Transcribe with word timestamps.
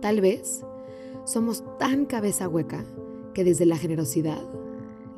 Tal 0.00 0.20
vez 0.20 0.64
somos 1.24 1.64
tan 1.78 2.06
cabeza 2.06 2.48
hueca 2.48 2.84
que 3.34 3.44
desde 3.44 3.66
la 3.66 3.76
generosidad, 3.76 4.42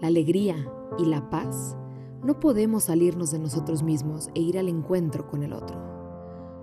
la 0.01 0.09
alegría 0.09 0.57
y 0.99 1.05
la 1.05 1.29
paz 1.31 1.77
no 2.23 2.41
podemos 2.41 2.85
salirnos 2.85 3.31
de 3.31 3.39
nosotros 3.39 3.83
mismos 3.83 4.29
e 4.35 4.41
ir 4.41 4.59
al 4.59 4.69
encuentro 4.69 5.27
con 5.27 5.43
el 5.43 5.53
otro. 5.53 5.79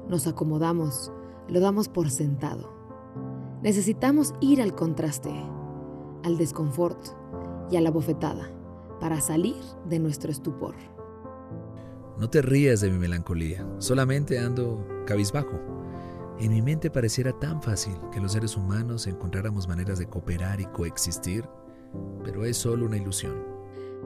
Nos 0.10 0.28
acomodamos, 0.28 1.12
lo 1.48 1.60
damos 1.60 1.88
por 1.88 2.10
sentado. 2.10 2.74
Necesitamos 3.62 4.34
ir 4.41 4.62
al 4.62 4.76
contraste, 4.76 5.34
al 6.24 6.38
desconfort 6.38 7.00
y 7.72 7.77
a 7.77 7.82
la 7.82 7.91
bofetada 7.91 8.52
para 9.00 9.22
salir 9.22 9.55
de 9.88 10.00
nuestro 10.00 10.32
estupor. 10.32 10.76
No 12.18 12.30
te 12.30 12.41
rías 12.41 12.82
de 12.82 12.90
mi 12.90 12.98
melancolía, 12.98 13.66
solamente 13.80 14.40
ando 14.40 14.86
cabizbajo. 15.05 15.60
En 16.40 16.52
mi 16.52 16.62
mente 16.62 16.92
pareciera 16.92 17.32
tan 17.32 17.62
fácil 17.62 17.96
que 18.12 18.20
los 18.20 18.34
seres 18.34 18.58
humanos 18.58 19.08
encontráramos 19.08 19.70
maneras 19.70 20.00
de 20.00 20.08
cooperar 20.08 20.60
y 20.60 20.66
coexistir, 20.66 21.48
pero 22.26 22.44
es 22.44 22.58
solo 22.58 22.86
una 22.86 22.98
ilusión. 22.98 23.42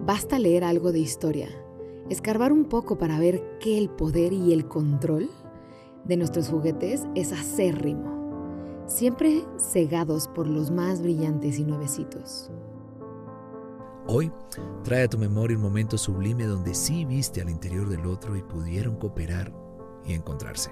Basta 0.05 0.38
leer 0.38 0.63
algo 0.63 0.91
de 0.91 0.99
historia, 0.99 1.49
escarbar 2.08 2.52
un 2.52 2.66
poco 2.66 2.99
para 2.99 3.19
ver 3.19 3.58
que 3.59 3.80
el 3.80 3.89
poder 3.89 4.31
y 4.31 4.53
el 4.53 4.67
control 4.67 5.27
de 6.05 6.17
nuestros 6.17 6.49
juguetes 6.49 7.08
es 7.16 7.33
acérrimo, 7.33 8.86
siempre 8.86 9.43
cegados 9.58 10.27
por 10.27 10.47
los 10.47 10.69
más 10.69 11.02
brillantes 11.02 11.58
y 11.58 11.64
nuevecitos. 11.64 12.52
Hoy 14.05 14.31
trae 14.83 15.03
a 15.03 15.09
tu 15.09 15.17
memoria 15.17 15.58
un 15.58 15.64
momento 15.64 15.97
sublime 15.97 16.45
donde 16.45 16.75
sí 16.75 17.05
viste 17.05 17.41
al 17.41 17.49
interior 17.49 17.89
del 17.89 18.05
otro 18.05 18.36
y 18.36 18.43
pudieron 18.43 18.97
cooperar 18.97 19.52
y 20.05 20.14
encontrarse. 20.14 20.71